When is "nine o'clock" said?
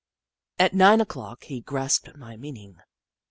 0.73-1.43